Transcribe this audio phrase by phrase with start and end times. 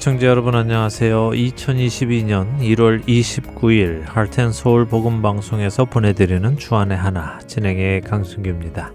[0.00, 1.32] 애청자 여러분 안녕하세요.
[1.32, 8.94] 2022년 1월 29일 할텐 서울 복음 방송에서 보내드리는 주안의 하나 진행의 강승규입니다.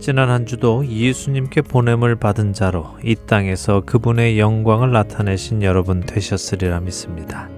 [0.00, 7.50] 지난 한 주도 예수님께 보냄을 받은 자로 이 땅에서 그분의 영광을 나타내신 여러분 되셨으리라 믿습니다.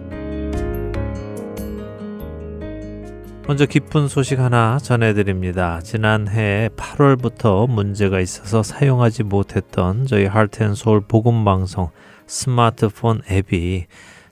[3.46, 5.80] 먼저 기쁜 소식 하나 전해드립니다.
[5.84, 11.90] 지난해 8월부터 문제가 있어서 사용하지 못했던 저희 할텐 서울 복음 방송
[12.30, 13.86] 스마트폰 앱이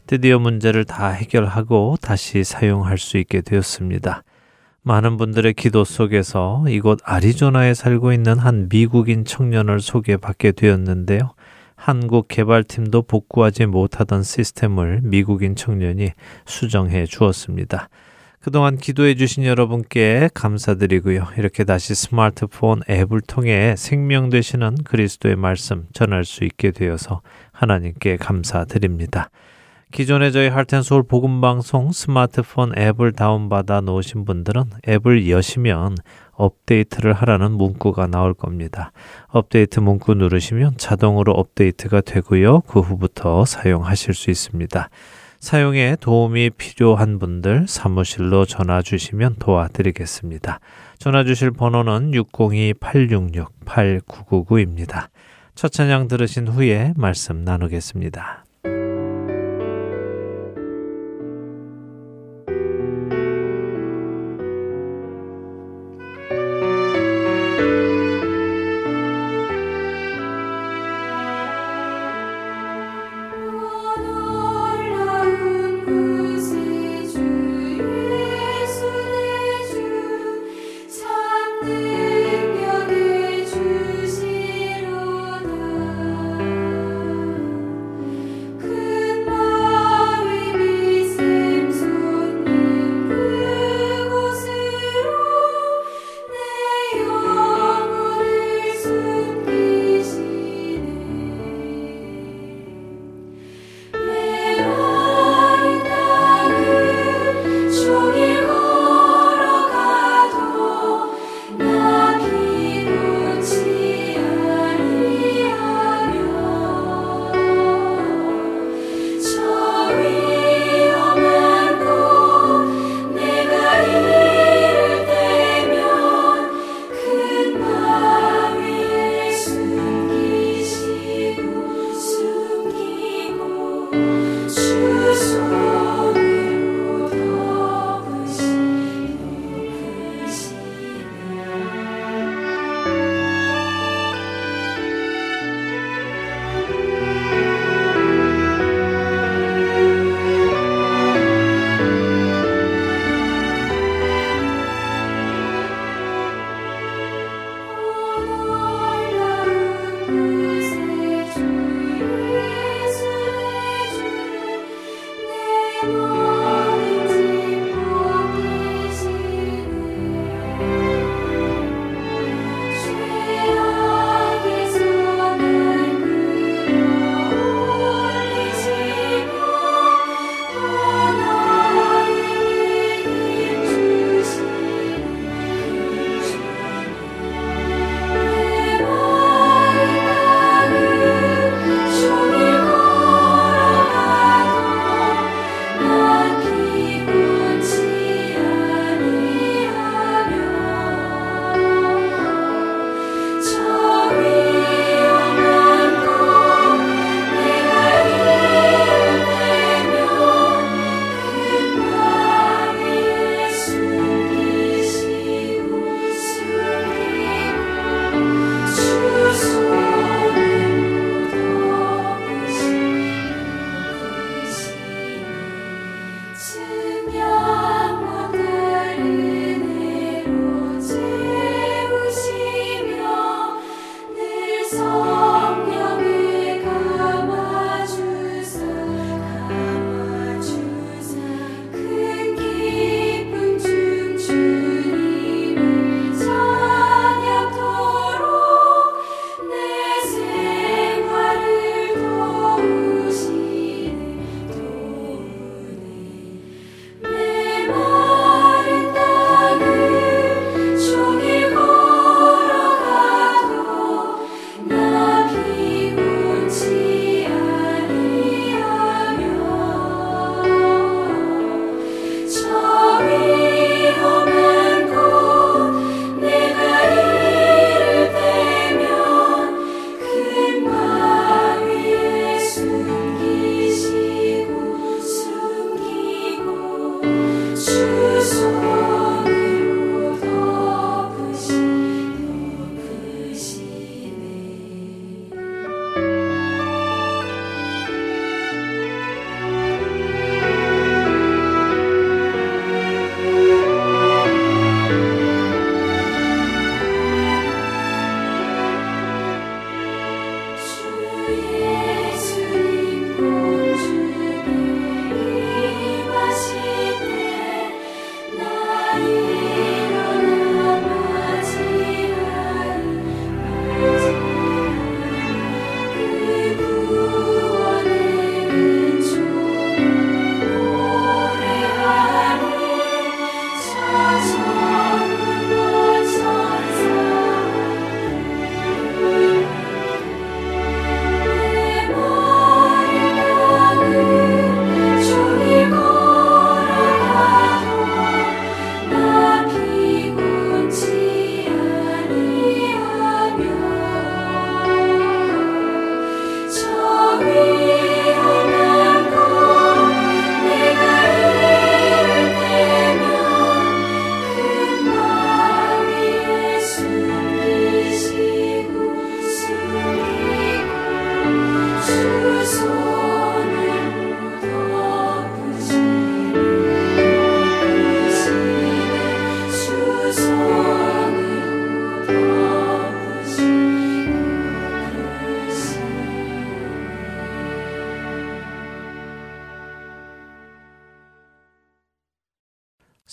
[0.07, 4.23] 드디어 문제를 다 해결하고 다시 사용할 수 있게 되었습니다.
[4.83, 11.35] 많은 분들의 기도 속에서 이곳 아리조나에 살고 있는 한 미국인 청년을 소개받게 되었는데요.
[11.75, 16.13] 한국 개발팀도 복구하지 못하던 시스템을 미국인 청년이
[16.47, 17.89] 수정해 주었습니다.
[18.39, 21.27] 그동안 기도해 주신 여러분께 감사드리고요.
[21.37, 27.23] 이렇게 다시 스마트폰 앱을 통해 생명 되시는 그리스도의 말씀 전할 수 있게 되어서
[27.59, 29.31] 하나님께 감사드립니다.
[29.91, 35.97] 기존에 저희 할텐서울 복음방송 스마트폰 앱을 다운받아 놓으신 분들은 앱을 여시면
[36.33, 38.93] 업데이트를 하라는 문구가 나올 겁니다.
[39.27, 42.61] 업데이트 문구 누르시면 자동으로 업데이트가 되고요.
[42.61, 44.89] 그 후부터 사용하실 수 있습니다.
[45.41, 50.61] 사용에 도움이 필요한 분들 사무실로 전화 주시면 도와드리겠습니다.
[50.99, 55.09] 전화 주실 번호는 602-866-8999입니다.
[55.59, 58.45] 첫 찬양 들으신 후에 말씀 나누겠습니다.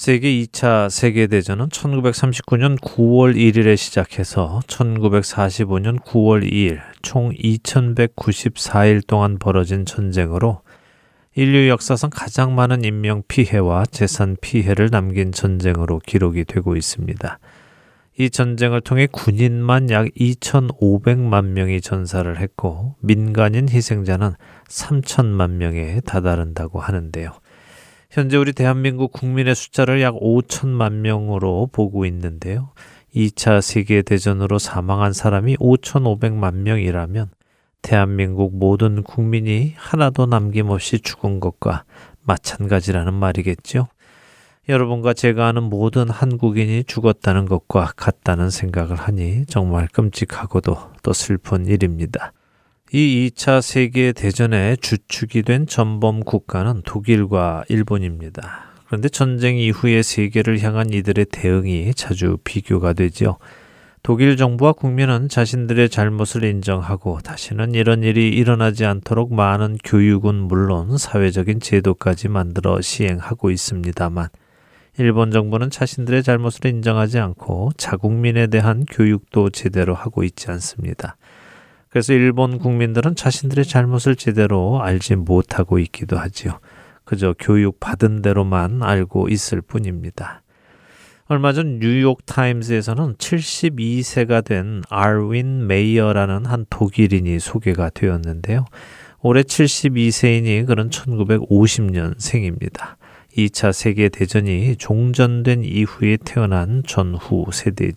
[0.05, 10.61] 세계 2차 세계대전은 1939년 9월 1일에 시작해서 1945년 9월 2일 총 2194일 동안 벌어진 전쟁으로
[11.33, 17.39] 인류 역사상 가장 많은 인명 피해와 재산 피해를 남긴 전쟁으로 기록이 되고 있습니다.
[18.19, 24.35] 이 전쟁을 통해 군인만 약 2,500만 명이 전사를 했고 민간인 희생자는
[24.69, 27.31] 3천만 명에 다다른다고 하는데요.
[28.15, 32.71] 현재 우리 대한민국 국민의 숫자를 약 5천만 명으로 보고 있는데요.
[33.13, 37.27] 2차 세계대전으로 사망한 사람이 5,500만 명이라면
[37.81, 41.83] 대한민국 모든 국민이 하나도 남김없이 죽은 것과
[42.23, 43.89] 마찬가지라는 말이겠죠.
[44.69, 52.31] 여러분과 제가 아는 모든 한국인이 죽었다는 것과 같다는 생각을 하니 정말 끔찍하고도 또 슬픈 일입니다.
[52.97, 58.67] 이 2차 세계 대전의 주축이 된 전범 국가는 독일과 일본입니다.
[58.85, 63.37] 그런데 전쟁 이후의 세계를 향한 이들의 대응이 자주 비교가 되죠.
[64.01, 71.59] 독일 정부와 국민은 자신들의 잘못을 인정하고 다시는 이런 일이 일어나지 않도록 많은 교육은 물론 사회적인
[71.59, 74.29] 제도까지 만들어 시행하고 있습니다만
[74.99, 81.17] 일본 정부는 자신들의 잘못을 인정하지 않고 자국민에 대한 교육도 제대로 하고 있지 않습니다.
[81.95, 86.59] 그래서 일본 국민들은 자신들의 잘못을 제대로 알지 못하고 있기도 하지요.
[87.05, 90.41] 그저 교육 받은 대로만 알고 있을 뿐입니다.
[91.27, 98.65] 얼마 전 뉴욕 타임즈에서는 72세가 된 알윈 메이어라는 한 독일인이 소개가 되었는데요.
[99.21, 102.97] 올해 72세이니 그런 1950년 생입니다.
[103.37, 107.87] 2차 세계대전이 종전된 이후에 태어난 전후 세대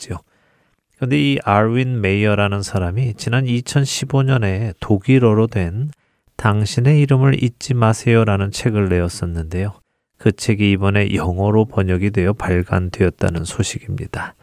[0.99, 1.01] 죠.
[1.01, 5.91] 근데 이 알윈 메이어라는 사람이 지난 2015년에 독일어로 된
[6.37, 9.75] 당신의 이름을 잊지 마세요라는 책을 내었었는데요.
[10.19, 14.35] 그 책이 이번에 영어로 번역이 되어 발간되었다는 소식입니다.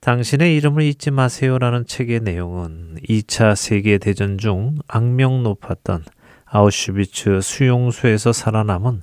[0.00, 6.04] 당신의 이름을 잊지 마세요라는 책의 내용은 2차 세계대전 중 악명 높았던
[6.44, 9.00] 아우슈비츠 수용소에서 살아남은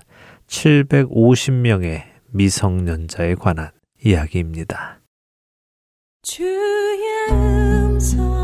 [0.47, 3.69] 750명의 미성년자에 관한
[4.03, 4.98] 이야기입니다.
[6.29, 8.38] 주의 음성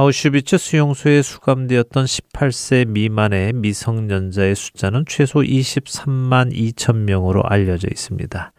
[0.00, 8.50] 아우슈비츠 수용소에 수감되었던 18세 미만의 미성년자의 숫자는 최소 23만 2천 명으로 알려져 있습니다.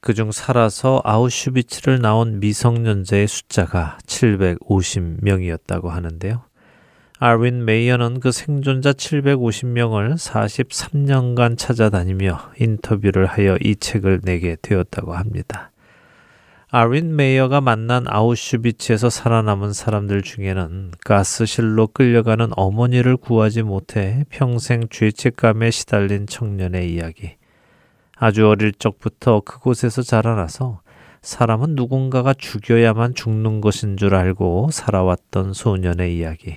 [0.00, 6.42] 그중 살아서 아우슈비츠를 나온 미성년자의 숫자가 750명이었다고 하는데요.
[7.20, 15.70] 아윈 메이어는 그 생존자 750명을 43년간 찾아다니며 인터뷰를 하여 이 책을 내게 되었다고 합니다.
[16.76, 26.26] 아윈 메이어가 만난 아우슈비츠에서 살아남은 사람들 중에는 가스실로 끌려가는 어머니를 구하지 못해 평생 죄책감에 시달린
[26.26, 27.36] 청년의 이야기,
[28.16, 30.80] 아주 어릴 적부터 그곳에서 자라나서
[31.22, 36.56] 사람은 누군가가 죽여야만 죽는 것인 줄 알고 살아왔던 소년의 이야기.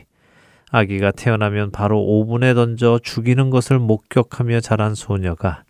[0.71, 5.63] 아기가 태어나면 바로 오븐에 던져 죽이는 것을 목격하며 자란 소녀가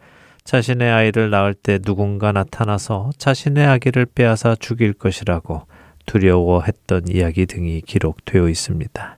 [0.47, 5.63] 자신의 아이를 낳을 때 누군가 나타나서 자신의 아기를 빼앗아 죽일 것이라고
[6.05, 9.17] 두려워했던 이야기 등이 기록되어 있습니다.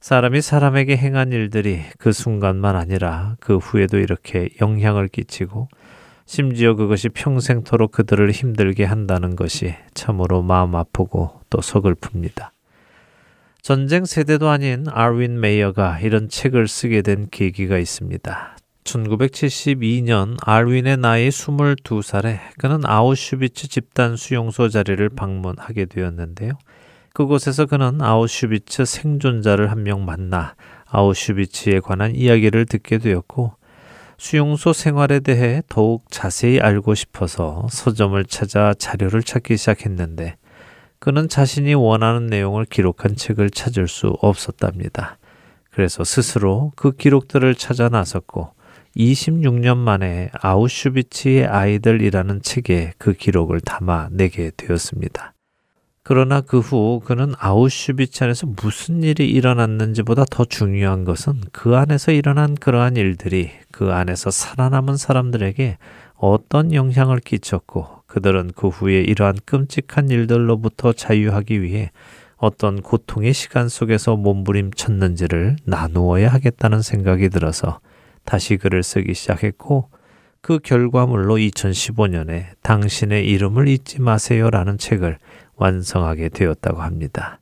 [0.00, 5.68] 사람이 사람에게 행한 일들이 그 순간만 아니라 그 후에도 이렇게 영향을 끼치고
[6.24, 12.52] 심지어 그것이 평생토록 그들을 힘들게 한다는 것이 참으로 마음 아프고 또 서글픕니다.
[13.60, 18.57] 전쟁 세대도 아닌 아윈 메이어가 이런 책을 쓰게 된 계기가 있습니다.
[18.88, 26.52] 1972년 알윈의 나이 22살에 그는 아우슈비츠 집단 수용소 자리를 방문하게 되었는데요.
[27.12, 30.54] 그곳에서 그는 아우슈비츠 생존자를 한 명 만나
[30.86, 33.52] 아우슈비츠에 관한 이야기를 듣게 되었고
[34.16, 40.36] 수용소 생활에 대해 더욱 자세히 알고 싶어서 서점을 찾아 자료를 찾기 시작했는데
[40.98, 45.18] 그는 자신이 원하는 내용을 기록한 책을 찾을 수 없었답니다.
[45.70, 48.57] 그래서 스스로 그 기록들을 찾아 나섰고
[48.98, 55.34] 26년 만에 아우슈비츠의 아이들이라는 책에 그 기록을 담아 내게 되었습니다.
[56.02, 62.54] 그러나 그 후 그는 아우슈비츠 안에서 무슨 일이 일어났는지보다 더 중요한 것은 그 안에서 일어난
[62.54, 65.76] 그러한 일들이 그 안에서 살아남은 사람들에게
[66.16, 71.92] 어떤 영향을 끼쳤고 그들은 그 후에 이러한 끔찍한 일들로부터 자유하기 위해
[72.36, 77.80] 어떤 고통의 시간 속에서 몸부림쳤는지를 나누어야 하겠다는 생각이 들어서
[78.28, 79.88] 다시 글을 쓰기 시작했고
[80.42, 85.16] 그 결과물로 2015년에 당신의 이름을 잊지 마세요라는 책을
[85.56, 87.40] 완성하게 되었다고 합니다.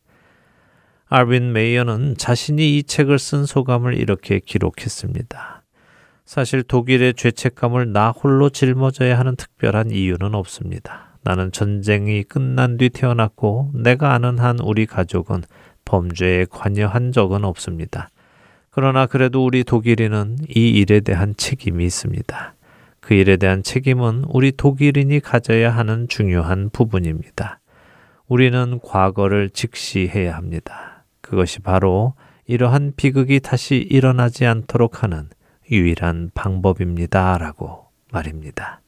[1.09, 5.64] 알빈 메이어는 자신이 이 책을 쓴 소감을 이렇게 기록했습니다.
[6.25, 11.19] 사실 독일의 죄책감을 나 홀로 짊어져야 하는 특별한 이유는 없습니다.
[11.25, 15.43] 나는 전쟁이 끝난 뒤 태어났고 내가 아는 한 우리 가족은
[15.85, 18.09] 범죄에 관여한 적은 없습니다.
[18.76, 22.54] 그러나 그래도 우리 독일인은 이 일에 대한 책임이 있습니다.
[23.00, 27.61] 그 일에 대한 책임은 우리 독일인이 가져야 하는 중요한 부분입니다.
[28.28, 31.06] 우리는 과거를 직시해야 합니다.
[31.23, 32.12] 그것이 바로
[32.45, 35.30] 이러한 비극이 다시 일어나지 않도록 하는
[35.71, 37.38] 유일한 방법입니다.
[37.38, 38.83] 라고 말입니다.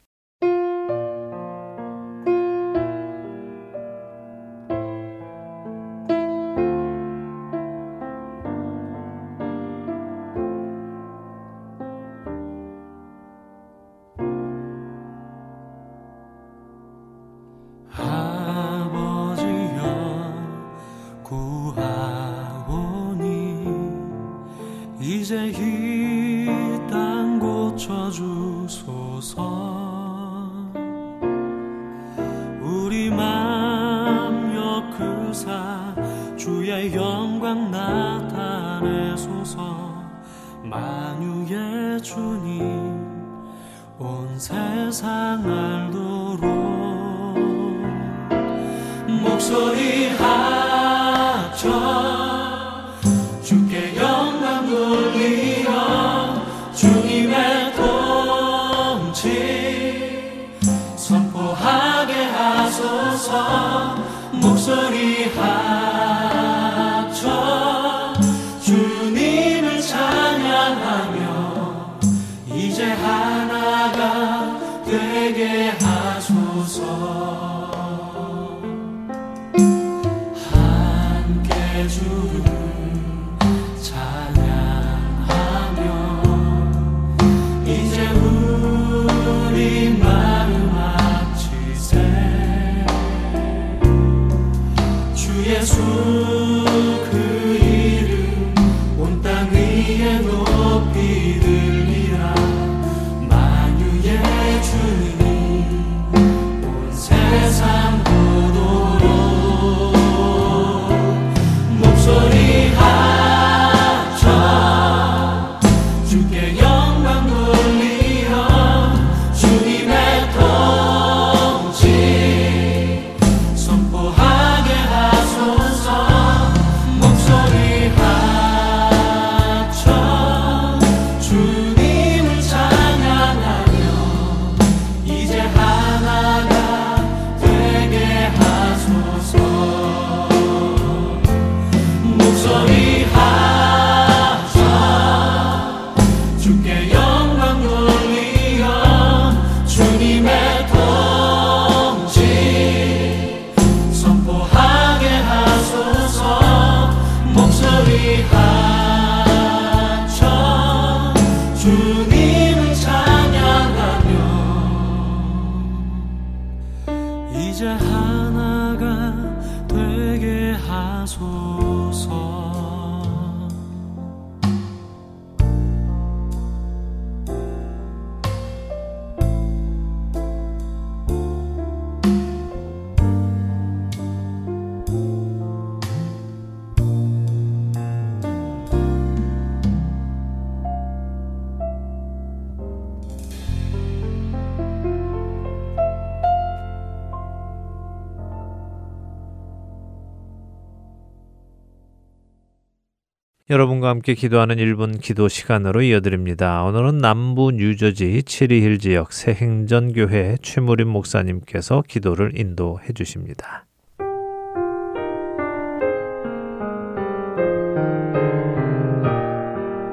[203.50, 206.65] 여러분과 함께 기도하는 1분 기도 시간으로 이어드립니다.
[206.65, 213.65] 오늘은 남부 뉴저지 치리힐 지역 새행전교회 최무림 목사님께서 기도를 인도해 주십니다.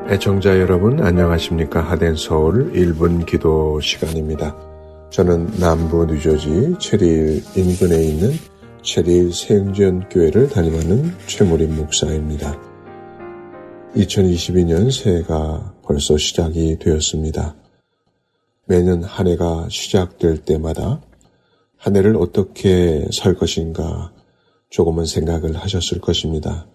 [0.10, 4.54] 애청자 여러분 안녕하십니까 하덴 서울 1분 기도 시간입니다.
[5.10, 8.32] 저는 남부 뉴저지 체리일 인근에 있는
[8.82, 12.75] 체리일 새행전 교회를 다니는 최무림 목사입니다.
[13.96, 17.56] 2022년 새해가 벌써 시작이 되었습니다.
[18.68, 21.02] 매년 한 해가 시작될 때마다
[21.78, 24.12] 한 해를 어떻게 살 것인가
[24.70, 26.68] 조금은 생각을 하셨을 것입니다.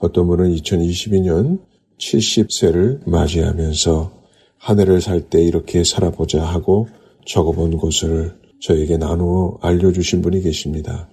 [0.00, 1.60] 어떤 분은 2022년
[1.98, 4.12] 70세를 맞이하면서
[4.58, 6.88] 한 해를 살 때 이렇게 살아보자 하고
[7.24, 11.08] 적어본 것을 저에게 나누어 알려주신 분이 계십니다.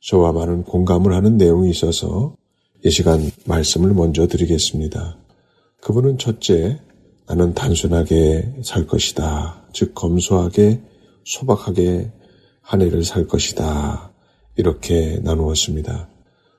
[0.00, 2.36] 저와 많은 공감을 하는 내용이 있어서
[2.84, 5.18] 이 시간 말씀을 먼저 드리겠습니다.
[5.80, 6.80] 그분은 첫째,
[7.26, 9.66] 나는 단순하게 살 것이다.
[9.72, 10.80] 즉, 검소하게,
[11.24, 12.10] 소박하게
[12.62, 14.12] 한 해를 살 것이다.
[14.56, 16.08] 이렇게 나누었습니다.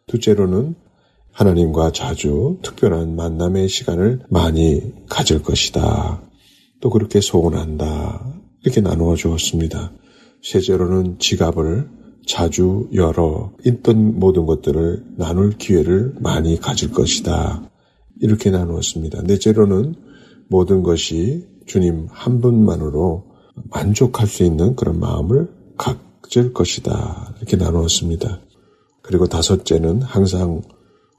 [0.07, 0.75] 둘째로는
[1.31, 6.21] 하나님과 자주 특별한 만남의 시간을 많이 가질 것이다.
[6.81, 8.35] 또 그렇게 소원한다.
[8.63, 9.93] 이렇게 나누어 주었습니다.
[10.43, 11.98] 셋째로는 지갑을
[12.29, 17.63] 자주 열어 있던 모든 것들을 나눌 기회를 많이 가질 것이다.
[18.21, 19.23] 이렇게 나누었습니다.
[19.23, 19.95] 넷째로는
[20.47, 23.25] 모든 것이 주님 한 분만으로
[23.71, 27.33] 만족할 수 있는 그런 마음을 가질 것이다.
[27.39, 28.39] 이렇게 나누었습니다.
[29.01, 30.61] 그리고 다섯째는 항상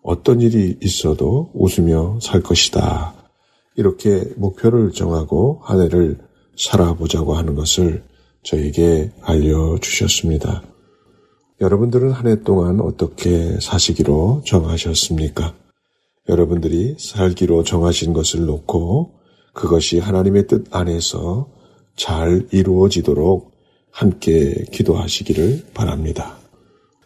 [0.03, 3.15] 어떤 일이 있어도 웃으며 살 것이다.
[3.75, 6.19] 이렇게 목표를 정하고 한 해를
[6.57, 8.05] 살아보자고 하는 것을
[8.45, 10.70] 저에게 알려주셨습니다.
[11.61, 15.55] 여러분들은 한 해 동안 어떻게 사시기로 정하셨습니까?
[16.29, 19.13] 여러분들이 살기로 정하신 것을 놓고
[19.53, 21.49] 그것이 하나님의 뜻 안에서
[21.97, 23.51] 잘 이루어지도록
[23.91, 26.39] 함께 기도하시기를 바랍니다.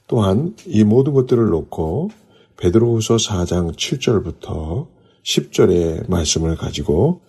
[0.06, 2.10] 또한 이 모든 것들을 놓고
[2.58, 4.86] 베드로후서 4장 7절부터
[5.24, 7.22] 10절의 말씀을 가지고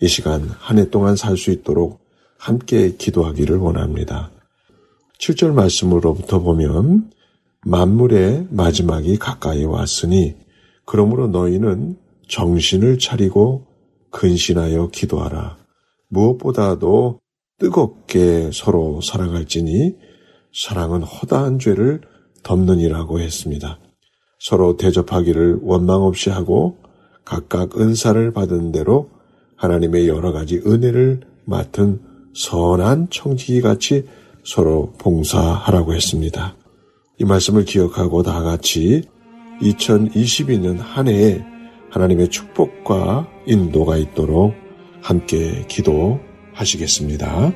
[0.00, 2.00] 이 시간 한 해 동안 살 수 있도록
[2.38, 4.30] 함께 기도하기를 원합니다.
[5.22, 7.12] 7절 말씀으로부터 보면
[7.64, 10.34] 만물의 마지막이 가까이 왔으니
[10.84, 11.96] 그러므로 너희는
[12.28, 13.66] 정신을 차리고
[14.10, 15.58] 근신하여 기도하라.
[16.08, 17.20] 무엇보다도
[17.60, 19.94] 뜨겁게 서로 사랑할지니
[20.52, 22.00] 사랑은 허다한 죄를
[22.42, 23.78] 덮느니라고 했습니다.
[24.40, 26.78] 서로 대접하기를 원망 없이 하고
[27.24, 29.10] 각각 은사를 받은 대로
[29.54, 32.00] 하나님의 여러 가지 은혜를 맡은
[32.34, 34.04] 선한 청지기 같이
[34.44, 36.56] 서로 봉사하라고 했습니다.
[37.18, 39.02] 이 말씀을 기억하고 다 같이
[39.60, 41.44] 2022년 한 해에
[41.90, 44.54] 하나님의 축복과 인도가 있도록
[45.02, 47.52] 함께 기도하시겠습니다.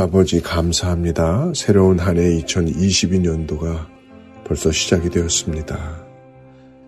[0.00, 1.52] 아버지 감사합니다.
[1.54, 3.86] 새로운 한 해 2022년도가
[4.46, 6.06] 벌써 시작이 되었습니다.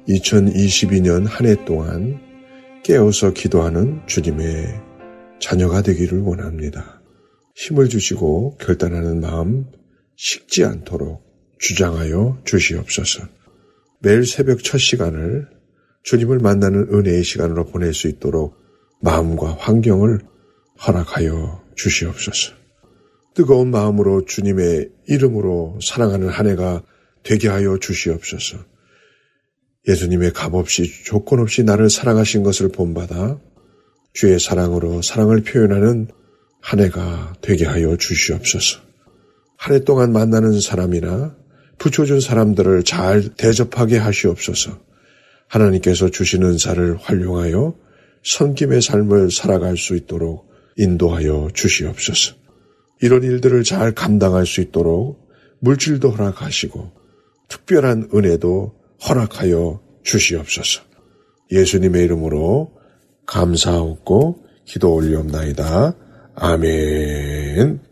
[0.09, 2.19] 2022년 한 해 동안
[2.83, 4.81] 깨어서 기도하는 주님의
[5.41, 7.03] 자녀가 되기를 원합니다.
[7.55, 9.67] 힘을 주시고 결단하는 마음
[10.17, 11.23] 식지 않도록
[11.59, 13.25] 주장하여 주시옵소서.
[14.01, 15.49] 매일 새벽 첫 시간을
[16.05, 18.57] 주님을 만나는 은혜의 시간으로 보낼 수 있도록
[19.03, 20.21] 마음과 환경을
[20.87, 22.62] 허락하여 주시옵소서.
[23.35, 26.83] 뜨거운 마음으로 주님의 이름으로 사랑하는 한 해가
[27.23, 28.59] 되게 하여 주시옵소서.
[29.89, 33.41] 예수님의 값없이 조건 없이 나를 사랑하신 것을 본받아
[34.13, 36.09] 주의 사랑으로 사랑을 표현하는
[36.61, 38.81] 한 해가 되게 하여 주시옵소서.
[39.57, 41.37] 한 해 동안 만나는 사람이나
[41.79, 44.79] 붙여준 사람들을 잘 대접하게 하시옵소서.
[45.49, 47.77] 하나님께서 주시는 은사를 활용하여
[48.25, 52.42] 섬김의 삶을 살아갈 수 있도록 인도하여 주시옵소서.
[53.03, 56.91] 이런 일들을 잘 감당할 수 있도록 물질도 허락하시고
[57.49, 58.75] 특별한 은혜도
[59.09, 60.83] 허락하여 주시옵소서.
[61.51, 62.73] 예수님의 이름으로
[63.27, 65.95] 감사하고 기도 올리옵나이다.
[66.35, 67.92] 아멘.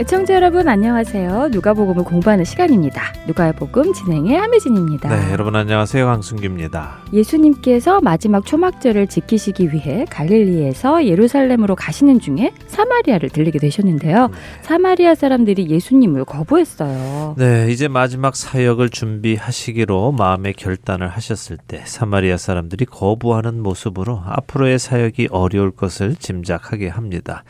[0.00, 1.48] 애청자 여러분 안녕하세요.
[1.50, 3.12] 누가복음을 공부하는 시간입니다.
[3.26, 5.08] 누가의 복음 진행의 함혜진입니다.
[5.08, 6.06] 네, 여러분 안녕하세요.
[6.06, 6.98] 황승규입니다.
[7.12, 14.28] 예수님께서 마지막 초막절을 지키시기 위해 갈릴리에서 예루살렘으로 가시는 중에 사마리아를 들리게 되셨는데요.
[14.28, 14.34] 네.
[14.62, 17.34] 사마리아 사람들이 예수님을 거부했어요.
[17.36, 25.30] 네, 이제 마지막 사역을 준비하시기로 마음의 결단을 하셨을 때 사마리아 사람들이 거부하는 모습으로 앞으로의 사역이
[25.32, 27.42] 어려울 것을 짐작하게 합니다.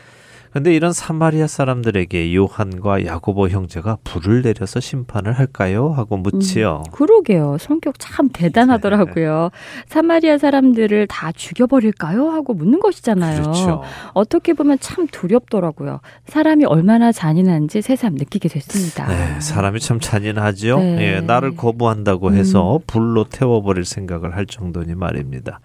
[0.52, 5.90] 근데 이런 사마리아 사람들에게 요한과 야고보 형제가 불을 내려서 심판을 할까요?
[5.90, 6.82] 하고 묻지요.
[6.86, 7.58] 음, 그러게요.
[7.60, 9.50] 성격 참 대단하더라고요.
[9.86, 12.30] 사마리아 사람들을 다 죽여버릴까요?
[12.30, 13.42] 하고 묻는 것이잖아요.
[13.42, 13.82] 그렇죠.
[14.14, 16.00] 어떻게 보면 참 두렵더라고요.
[16.26, 19.06] 사람이 얼마나 잔인한지 새삼 느끼게 됐습니다.
[19.06, 20.78] 네, 사람이 참 잔인하죠.
[20.78, 21.16] 네.
[21.16, 22.80] 예, 나를 거부한다고 해서 음.
[22.86, 25.60] 불로 태워버릴 생각을 할 정도니 말입니다.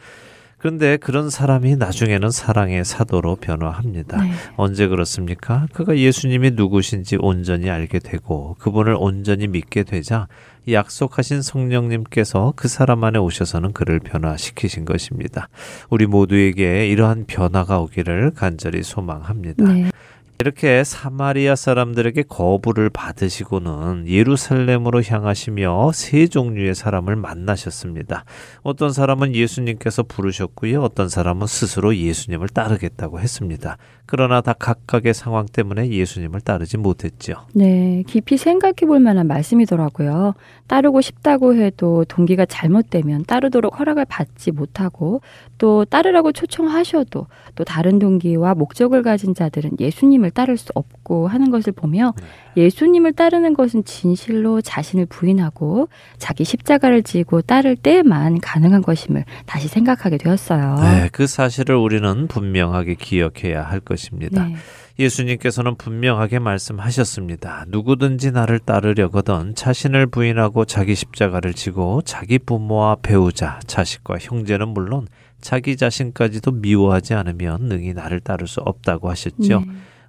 [0.64, 4.24] 그런데 그런 사람이 나중에는 사랑의 사도로 변화합니다.
[4.24, 4.32] 네.
[4.56, 5.68] 언제 그렇습니까?
[5.74, 10.30] 그가 예수님이 누구신지 온전히 알게 되고 그분을 온전히 믿게 되자
[10.72, 15.50] 약속하신 성령님께서 그 사람 안에 오셔서는 그를 변화시키신 것입니다.
[15.90, 19.66] 우리 모두에게 이러한 변화가 오기를 간절히 소망합니다.
[19.66, 19.92] 네.
[20.40, 28.26] 이렇게 사마리아 사람들에게 거부를 받으시고는 예루살렘으로 향하시며 세 종류의 사람을 만나셨습니다.
[28.62, 30.82] 어떤 사람은 예수님께서 부르셨고요.
[30.82, 33.78] 어떤 사람은 스스로 예수님을 따르겠다고 했습니다.
[34.06, 37.48] 그러나 다 각각의 상황 때문에 예수님을 따르지 못했죠.
[37.54, 40.34] 네, 깊이 생각해 볼 만한 말씀이더라고요.
[40.68, 45.22] 따르고 싶다고 해도 동기가 잘못되면 따르도록 허락을 받지 못하고
[45.64, 51.72] 또 따르라고 초청하셔도 또 다른 동기와 목적을 가진 자들은 예수님을 따를 수 없고 하는 것을
[51.72, 52.14] 보며
[52.56, 52.64] 네.
[52.64, 60.18] 예수님을 따르는 것은 진실로 자신을 부인하고 자기 십자가를 지고 따를 때만 가능한 것임을 다시 생각하게
[60.18, 60.76] 되었어요.
[60.82, 64.44] 네, 그 사실을 우리는 분명하게 기억해야 할 것입니다.
[64.44, 64.58] 네.
[65.00, 67.66] 예수님께서는 분명하게 말씀하셨습니다.
[67.70, 75.08] 누구든지 나를 따르려거든 자신을 부인하고 자기 십자가를 지고 자기 부모와 배우자, 자식과 형제는 물론
[75.44, 79.60] 자기 자신까지도 미워하지 않으면 능히 나를 따를 수 없다고 하셨죠.
[79.60, 79.66] 네.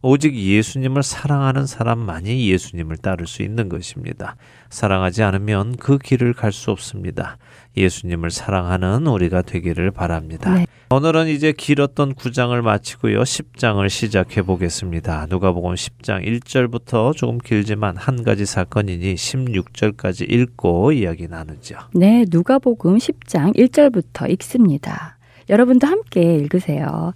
[0.07, 4.37] 오직 예수님을 사랑하는 사람만이 예수님을 따를 수 있는 것입니다.
[4.69, 7.39] 사랑하지 않으면 그 길을 갈 수 없습니다.
[7.77, 10.55] 예수님을 사랑하는 우리가 되기를 바랍니다.
[10.55, 10.67] 네.
[10.91, 13.23] 오늘은 이제 길었던 9장을 마치고요.
[13.23, 15.27] 10장을 시작해 보겠습니다.
[15.31, 21.77] 누가복음 10장 1절부터 조금 길지만 한 가지 사건이니 16절까지 읽고 이야기 나누죠.
[21.95, 25.17] 네, 누가복음 10장 1절부터 읽습니다.
[25.49, 27.13] 여러분도 함께 읽으세요.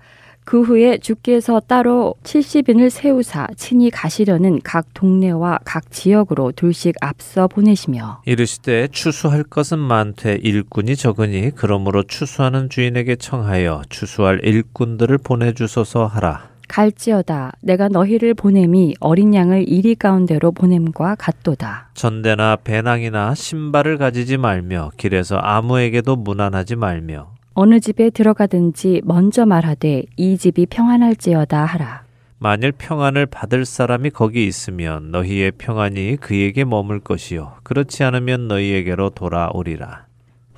[0.49, 8.22] 그 후에 주께서 따로 70인을 세우사 친히 가시려는 각 동네와 각 지역으로 둘씩 앞서 보내시며
[8.24, 16.49] 이르시되 추수할 것은 많되 일꾼이 적으니 그러므로 추수하는 주인에게 청하여 추수할 일꾼들을 보내주소서 하라.
[16.66, 21.91] 갈지어다 내가 너희를 보냄이 어린 양을 이리 가운데로 보냄과 같도다.
[21.93, 30.38] 전대나 배낭이나 신발을 가지지 말며 길에서 아무에게도 무난하지 말며 어느 집에 들어가든지 먼저 말하되 이
[30.38, 32.04] 집이 평안할지어다 하라.
[32.38, 40.06] 만일 평안을 받을 사람이 거기 있으면 너희의 평안이 그에게 머물 것이요 그렇지 않으면 너희에게로 돌아오리라.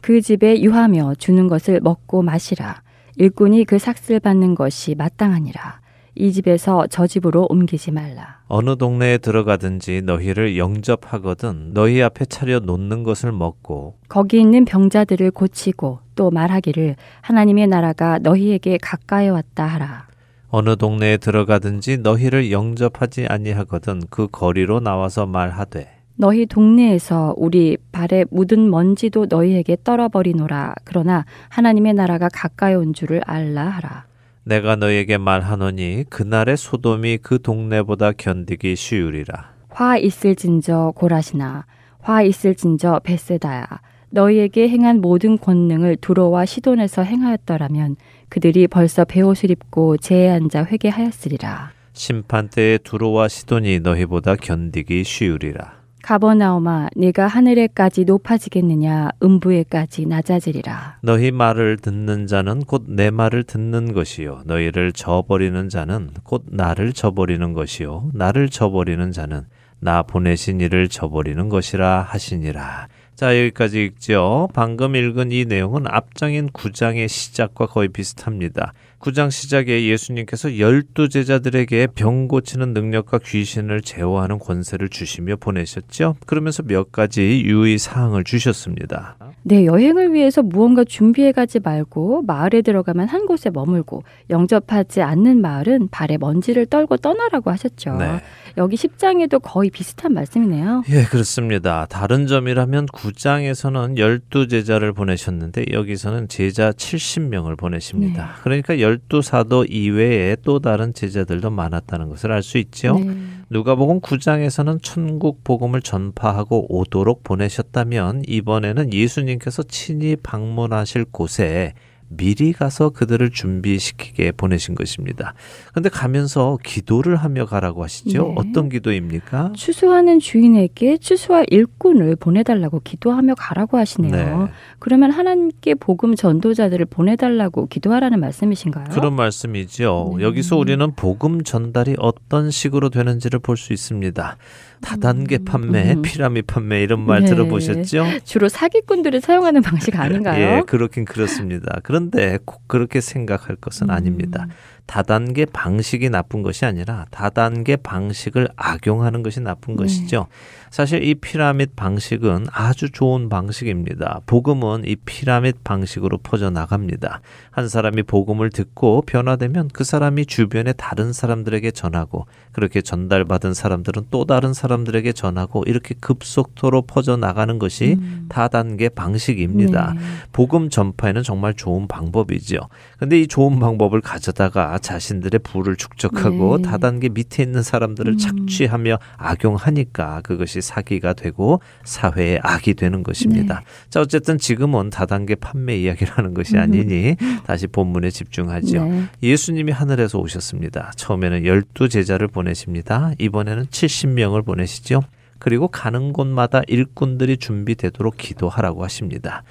[0.03, 2.82] 그 집에 유하며 주는 것을 먹고 마시라.
[3.16, 5.80] 일꾼이 그 삭슬 받는 것이 마땅하니라.
[6.21, 8.41] 이 집에서 저 집으로 옮기지 말라.
[8.47, 16.01] 어느 동네에 들어가든지 너희를 영접하거든 너희 앞에 차려 놓는 것을 먹고 거기 있는 병자들을 고치고
[16.16, 20.09] 또 말하기를 하나님의 나라가 너희에게 가까이 왔다 하라.
[20.51, 28.71] 어느 동네에 들어가든지 너희를 영접하지 아니하거든 그 거리로 나와서 말하되 너희 동네에서 우리 발에 묻은
[28.71, 30.75] 먼지도 너희에게 떨어버리노라.
[30.85, 34.10] 그러나 하나님의 나라가 가까이 온 줄을 알라 하라.
[34.51, 39.53] 내가 너에게 말하노니 그날의 소돔이 그 동네보다 견디기 쉬우리라.
[39.68, 41.66] 화 있을진저 고라시나
[42.01, 43.64] 화 있을진저 베세다야
[44.11, 47.94] 너희에게 행한 모든 권능을 두로와 시돈에서 행하였더라면
[48.28, 51.70] 그들이 벌써 베옷을 입고 제에 앉아 회개하였으리라.
[51.92, 55.80] 심판 때에 두로와 시돈이 너희보다 견디기 쉬우리라.
[56.03, 59.11] 가버나오마 네가 하늘에까지 높아지겠느냐?
[59.22, 60.98] 음부에까지 낮아지리라.
[61.03, 64.42] 너희 말을 듣는 자는 곧 내 말을 듣는 것이요.
[64.46, 68.11] 너희를 저버리는 자는 곧 나를 저버리는 것이요.
[68.14, 69.42] 나를 저버리는 자는
[69.78, 72.88] 나 보내신 이를 저버리는 것이라 하시니라.
[73.14, 74.48] 자, 여기까지 읽죠.
[74.55, 78.72] 방금 읽은 이 내용은 앞장인 9장의 시작과 거의 비슷합니다.
[79.01, 86.16] 9장 시작에 예수님께서 열두 제자들에게 병 고치는 능력과 귀신을 제어하는 권세를 주시며 보내셨죠.
[86.26, 89.16] 그러면서 몇 가지 유의 사항을 주셨습니다.
[89.43, 95.88] 네, 여행을 위해서 무언가 준비해 가지 말고 마을에 들어가면 한 곳에 머물고 영접하지 않는 마을은
[95.91, 97.97] 발에 먼지를 떨고 떠나라고 하셨죠.
[97.97, 98.20] 네.
[98.59, 100.82] 여기 10장에도 거의 비슷한 말씀이네요.
[100.91, 101.86] 예, 그렇습니다.
[101.88, 103.97] 다른 점이라면 9장에서는
[104.30, 108.24] 12제자를 보내셨는데 여기서는 제자 70명을 보내십니다.
[108.26, 108.30] 네.
[108.43, 112.95] 그러니까 열두 사도 이외에 또 다른 제자들도 많았다는 것을 알 수 있죠.
[112.99, 113.14] 네.
[113.53, 121.74] 누가복음 9장에서는 천국 복음을 전파하고 오도록 보내셨다면 이번에는 예수님께서 친히 방문하실 곳에
[122.13, 125.33] 미리 가서 그들을 준비시키게 보내신 것입니다.
[125.73, 128.23] 근데 가면서 기도를 하며 가라고 하시죠.
[128.29, 128.35] 네.
[128.37, 129.53] 어떤 기도입니까?
[129.55, 134.39] 추수하는 주인에게 추수할 일꾼을 보내달라고 기도하며 가라고 하시네요.
[134.45, 134.51] 네.
[134.81, 138.87] 그러면 하나님께 복음 전도자들을 보내달라고 기도하라는 말씀이신가요?
[138.91, 140.15] 그런 말씀이죠.
[140.19, 140.25] 네.
[140.25, 144.37] 여기서 우리는 복음 전달이 어떤 식으로 되는지를 볼 수 있습니다.
[144.81, 145.45] 다단계 음.
[145.45, 146.03] 판매, 음.
[146.03, 147.26] 피라미 판매 이런 말 네.
[147.26, 148.07] 들어보셨죠?
[148.24, 150.59] 주로 사기꾼들이 사용하는 방식 아닌가요?
[150.59, 151.81] 예, 그렇긴 그렇습니다.
[151.83, 153.91] 그런데 꼭 그렇게 생각할 것은 음.
[153.91, 154.47] 아닙니다.
[154.91, 159.84] 다단계 방식이 나쁜 것이 아니라 다단계 방식을 악용하는 것이 나쁜 네.
[159.84, 160.26] 것이죠.
[160.70, 164.20] 사실 이 피라밋 방식은 아주 좋은 방식입니다.
[164.26, 167.20] 복음은 이 피라밋 방식으로 퍼져 나갑니다.
[167.53, 174.24] 한 사람이 복음을 듣고 변화되면 그 사람이 주변의 다른 사람들에게 전하고 그렇게 전달받은 사람들은 또
[174.24, 178.26] 다른 사람들에게 전하고 이렇게 급속도로 퍼져 나가는 것이 음.
[178.28, 179.95] 다단계 방식입니다.
[179.95, 180.01] 네.
[180.32, 182.59] 복음 전파에는 정말 좋은 방법이죠.
[183.01, 186.62] 근데 이 좋은 방법을 가져다가 자신들의 부를 축적하고 네.
[186.68, 188.18] 다단계 밑에 있는 사람들을 음.
[188.18, 193.61] 착취하며 악용하니까 그것이 사기가 되고 사회의 악이 되는 것입니다.
[193.61, 193.66] 네.
[193.88, 196.61] 자, 어쨌든 지금은 다단계 판매 이야기를 하는 것이 음.
[196.61, 198.84] 아니니 다시 본문에 집중하죠.
[198.84, 199.05] 네.
[199.22, 200.92] 예수님이 하늘에서 오셨습니다.
[200.96, 203.12] 처음에는 열두 제자를 보내십니다.
[203.18, 205.01] 이번에는 70명을 보내시죠.
[205.40, 209.42] 그리고 가는 곳마다 일꾼들이 준비되도록 기도하라고 하십니다.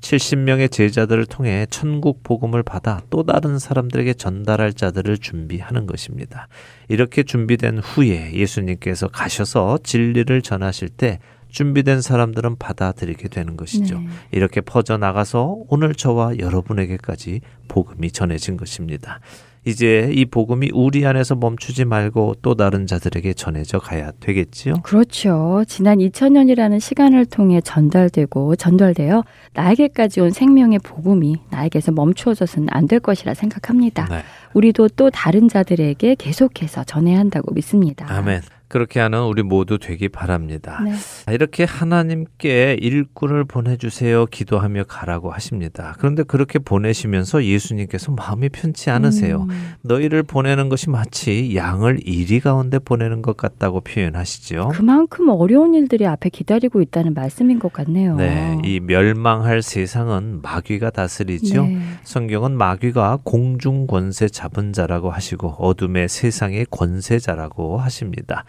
[0.00, 6.48] 70명의 제자들을 통해 천국 복음을 받아 또 다른 사람들에게 전달할 자들을 준비하는 것입니다.
[6.88, 11.18] 이렇게 준비된 후에 예수님께서 가셔서 진리를 전하실 때
[11.48, 14.00] 준비된 사람들은 받아들이게 되는 것이죠.
[14.00, 14.06] 네.
[14.32, 19.20] 이렇게 퍼져 나가서 오늘 저와 여러분에게까지 복음이 전해진 것입니다.
[19.68, 24.74] 이제 이 복음이 우리 안에서 멈추지 말고 또 다른 자들에게 전해져 가야 되겠지요.
[24.82, 25.62] 그렇죠.
[25.68, 29.22] 지난 2000년이라는 시간을 통해 전달되고 전달되어
[29.54, 34.06] 나에게까지 온 생명의 복음이 나에게서 멈추어져서는 안 될 것이라 생각합니다.
[34.08, 34.22] 네.
[34.54, 38.06] 우리도 또 다른 자들에게 계속해서 전해야 한다고 믿습니다.
[38.08, 38.40] 아멘.
[38.68, 40.80] 그렇게 하는 우리 모두 되기 바랍니다.
[40.84, 40.92] 네.
[41.32, 45.94] 이렇게 하나님께 일꾼을 보내주세요 기도하며 가라고 하십니다.
[45.98, 49.46] 그런데 그렇게 보내시면서 예수님께서 마음이 편치 않으세요.
[49.48, 49.74] 음.
[49.82, 54.68] 너희를 보내는 것이 마치 양을 이리 가운데 보내는 것 같다고 표현하시죠.
[54.72, 58.16] 그만큼 어려운 일들이 앞에 기다리고 있다는 말씀인 것 같네요.
[58.16, 61.62] 네, 이 멸망할 세상은 마귀가 다스리죠.
[61.62, 61.78] 네.
[62.04, 68.44] 성경은 마귀가 공중 권세 잡은 자라고 하시고 어둠의 세상의 권세자라고 하십니다.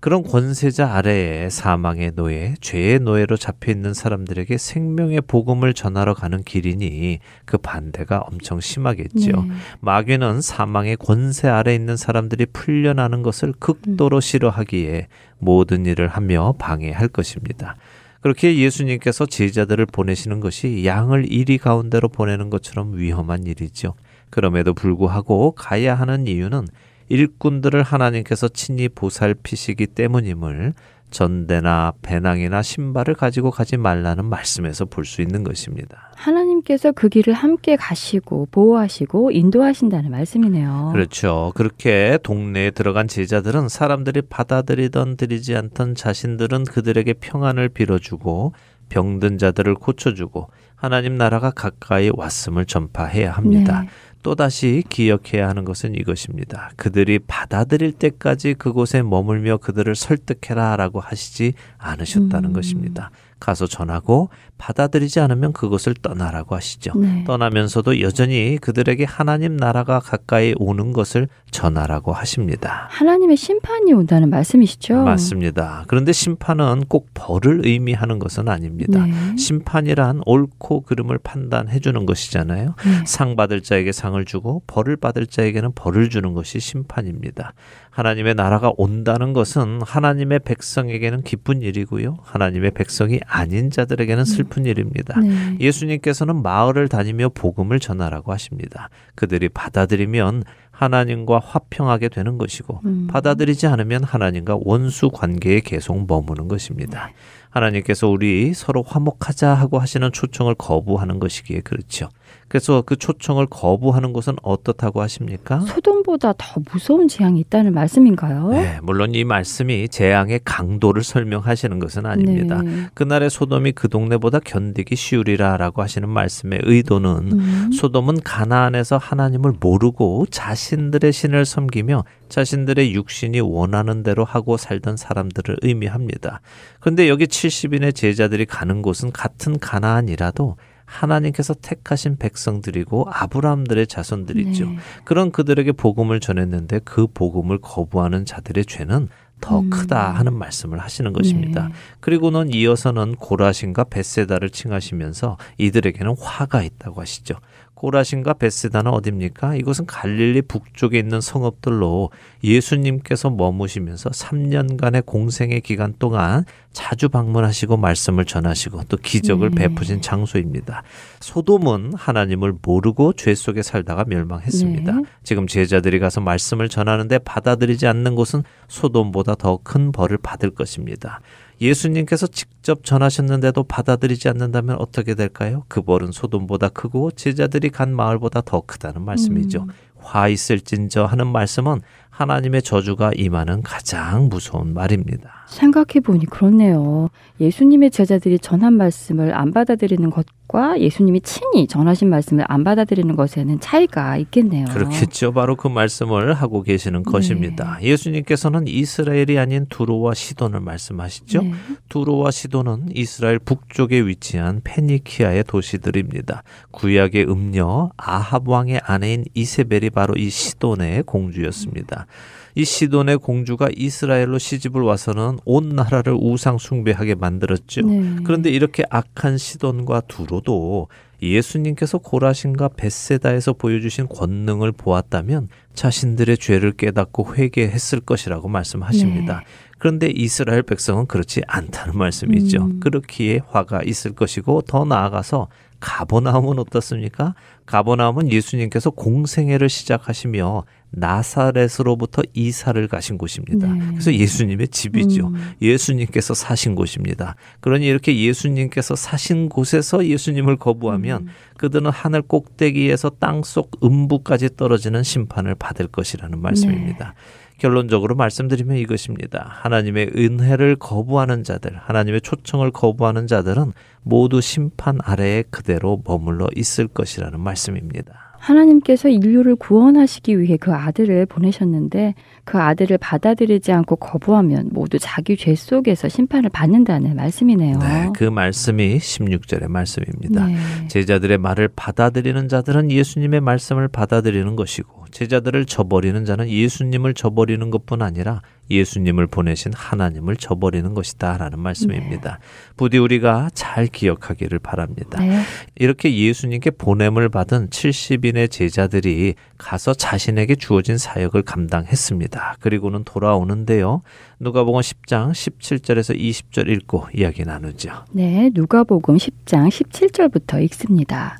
[0.00, 7.18] 그런 권세자 아래에 사망의 노예, 죄의 노예로 잡혀 있는 사람들에게 생명의 복음을 전하러 가는 길이니
[7.44, 9.42] 그 반대가 엄청 심하겠죠.
[9.42, 9.50] 네.
[9.80, 14.20] 마귀는 사망의 권세 아래 있는 사람들이 풀려나는 것을 극도로 음.
[14.20, 17.74] 싫어하기에 모든 일을 하며 방해할 것입니다.
[18.20, 23.94] 그렇게 예수님께서 제자들을 보내시는 것이 양을 이리 가운데로 보내는 것처럼 위험한 일이죠.
[24.30, 26.66] 그럼에도 불구하고 가야 하는 이유는
[27.08, 30.74] 일꾼들을 하나님께서 친히 보살피시기 때문임을
[31.10, 36.10] 전대나 배낭이나 신발을 가지고 가지 말라는 말씀에서 볼 수 있는 것입니다.
[36.16, 40.90] 하나님께서 그 길을 함께 가시고 보호하시고 인도하신다는 말씀이네요.
[40.92, 41.52] 그렇죠.
[41.54, 48.52] 그렇게 동네에 들어간 제자들은 사람들이 받아들이던 들이지 않던 자신들은 그들에게 평안을 빌어주고
[48.90, 53.82] 병든 자들을 고쳐주고 하나님 나라가 가까이 왔음을 전파해야 합니다.
[53.82, 53.88] 네.
[54.22, 56.70] 또다시 기억해야 하는 것은 이것입니다.
[56.76, 62.52] 그들이 받아들일 때까지 그곳에 머물며 그들을 설득해라 라고 하시지 않으셨다는 음.
[62.52, 63.10] 것입니다.
[63.38, 66.92] 가서 전하고 받아들이지 않으면 그것을 떠나라고 하시죠.
[66.96, 67.24] 네.
[67.24, 72.88] 떠나면서도 여전히 그들에게 하나님 나라가 가까이 오는 것을 전하라고 하십니다.
[72.90, 75.02] 하나님의 심판이 온다는 말씀이시죠?
[75.04, 75.84] 맞습니다.
[75.86, 79.06] 그런데 심판은 꼭 벌을 의미하는 것은 아닙니다.
[79.06, 79.36] 네.
[79.36, 82.74] 심판이란 옳고 그름을 판단해 주는 것이잖아요.
[82.84, 83.04] 네.
[83.06, 87.54] 상 받을 자에게 상을 주고 벌을 받을 자에게는 벌을 주는 것이 심판입니다.
[87.90, 92.18] 하나님의 나라가 온다는 것은 하나님의 백성에게는 기쁜 일이고요.
[92.22, 94.66] 하나님의 백성이 아닌 자들에게는 슬픈 음.
[94.66, 95.20] 일입니다.
[95.20, 95.56] 네.
[95.60, 98.88] 예수님께서는 마을을 다니며 복음을 전하라고 하십니다.
[99.14, 103.08] 그들이 받아들이면 하나님과 화평하게 되는 것이고 음.
[103.10, 107.06] 받아들이지 않으면 하나님과 원수 관계에 계속 머무는 것입니다.
[107.06, 107.14] 네.
[107.50, 112.08] 하나님께서 우리 서로 화목하자 하고 하시는 초청을 거부하는 것이기에 그렇죠.
[112.48, 115.60] 그래서 그 초청을 거부하는 것은 어떻다고 하십니까?
[115.60, 118.48] 소돔보다 더 무서운 재앙이 있다는 말씀인가요?
[118.48, 122.62] 네, 물론 이 말씀이 재앙의 강도를 설명하시는 것은 아닙니다.
[122.62, 122.86] 네.
[122.94, 127.70] 그날의 소돔이 그 동네보다 견디기 쉬우리라라고 하시는 말씀의 의도는 음.
[127.72, 136.40] 소돔은 가나안에서 하나님을 모르고 자신들의 신을 섬기며 자신들의 육신이 원하는 대로 하고 살던 사람들을 의미합니다.
[136.80, 140.56] 그런데 여기 70인의 제자들이 가는 곳은 같은 가나안이라도
[140.88, 144.64] 하나님께서 택하신 백성들이고 아브라함들의 자손들이죠.
[144.64, 144.76] 네.
[145.04, 149.08] 그런 그들에게 복음을 전했는데 그 복음을 거부하는 자들의 죄는
[149.40, 149.70] 더 음.
[149.70, 151.68] 크다 하는 말씀을 하시는 것입니다.
[151.68, 151.74] 네.
[152.00, 157.36] 그리고는 이어서는 고라신과 벳세다를 칭하시면서 이들에게는 화가 있다고 하시죠.
[157.78, 159.54] 고라신과 베스다는 어딥니까?
[159.54, 162.10] 이곳은 갈릴리 북쪽에 있는 성읍들로
[162.42, 169.68] 예수님께서 머무시면서 3년간의 공생의 기간 동안 자주 방문하시고 말씀을 전하시고 또 기적을 네.
[169.68, 170.82] 베푸신 장소입니다.
[171.20, 174.92] 소돔은 하나님을 모르고 죄 속에 살다가 멸망했습니다.
[174.92, 175.02] 네.
[175.22, 181.20] 지금 제자들이 가서 말씀을 전하는데 받아들이지 않는 곳은 소돔보다 더 큰 벌을 받을 것입니다.
[181.60, 185.64] 예수님께서 직접 전하셨는데도 받아들이지 않는다면 어떻게 될까요?
[185.68, 189.62] 그 벌은 소돔보다 크고 제자들이 간 마을보다 더 크다는 말씀이죠.
[189.62, 189.68] 음.
[189.96, 191.80] 화 있을진저 하는 말씀은
[192.18, 195.46] 하나님의 저주가 임하는 가장 무서운 말입니다.
[195.46, 197.10] 생각해 보니 그렇네요.
[197.40, 204.16] 예수님의 제자들이 전한 말씀을 안 받아들이는 것과 예수님이 친히 전하신 말씀을 안 받아들이는 것에는 차이가
[204.16, 204.66] 있겠네요.
[204.66, 205.32] 그렇겠죠.
[205.32, 207.10] 바로 그 말씀을 하고 계시는 네.
[207.10, 207.78] 것입니다.
[207.80, 211.42] 예수님께서는 이스라엘이 아닌 두로와 시돈을 말씀하시죠.
[211.42, 211.52] 네.
[211.88, 216.42] 두로와 시돈은 이스라엘 북쪽에 위치한 페니키아의 도시들입니다.
[216.72, 222.07] 구약의 음녀 아합 왕의 아내인 이세벨이 바로 이 시돈의 공주였습니다.
[222.54, 227.82] 이 시돈의 공주가 이스라엘로 시집을 와서는 온 나라를 우상 숭배하게 만들었죠.
[227.82, 228.16] 네.
[228.24, 230.88] 그런데 이렇게 악한 시돈과 두로도
[231.22, 239.38] 예수님께서 고라신과 벳세다에서 보여주신 권능을 보았다면 자신들의 죄를 깨닫고 회개했을 것이라고 말씀하십니다.
[239.38, 239.44] 네.
[239.78, 242.62] 그런데 이스라엘 백성은 그렇지 않다는 말씀이죠.
[242.62, 242.80] 음.
[242.80, 245.48] 그렇기에 화가 있을 것이고 더 나아가서
[245.80, 247.34] 가버나움은 어떻습니까?
[247.66, 253.72] 가버나움은 예수님께서 공생애를 시작하시며 나사렛으로부터 이사를 가신 곳입니다.
[253.72, 253.86] 네.
[253.90, 255.28] 그래서 예수님의 집이죠.
[255.28, 255.52] 음.
[255.60, 257.36] 예수님께서 사신 곳입니다.
[257.60, 261.28] 그러니 이렇게 예수님께서 사신 곳에서 예수님을 거부하면 음.
[261.56, 267.14] 그들은 하늘 꼭대기에서 땅속 음부까지 떨어지는 심판을 받을 것이라는 말씀입니다.
[267.16, 267.48] 네.
[267.58, 269.48] 결론적으로 말씀드리면 이것입니다.
[269.50, 273.72] 하나님의 은혜를 거부하는 자들, 하나님의 초청을 거부하는 자들은
[274.02, 278.27] 모두 심판 아래에 그대로 머물러 있을 것이라는 말씀입니다.
[278.38, 282.14] 하나님께서 인류를 구원하시기 위해 그 아들을 보내셨는데
[282.44, 287.78] 그 아들을 받아들이지 않고 거부하면 모두 자기 죄 속에서 심판을 받는다는 말씀이네요.
[287.78, 290.46] 네, 그 말씀이 16절의 말씀입니다.
[290.46, 290.56] 네.
[290.88, 298.42] 제자들의 말을 받아들이는 자들은 예수님의 말씀을 받아들이는 것이고 제자들을 저버리는 자는 예수님을 저버리는 것뿐 아니라
[298.70, 302.38] 예수님을 보내신 하나님을 저버리는 것이다 라는 말씀입니다.
[302.40, 302.46] 네.
[302.76, 305.20] 부디 우리가 잘 기억하기를 바랍니다.
[305.20, 305.42] 네.
[305.76, 312.56] 이렇게 예수님께 보냄을 받은 70인의 제자들이 가서 자신에게 주어진 사역을 감당했습니다.
[312.60, 314.02] 그리고는 돌아오는데요.
[314.40, 318.04] 누가복음 10장 17절에서 20절 읽고 이야기 나누죠.
[318.12, 321.38] 네, 누가복음 10장 17절부터 읽습니다.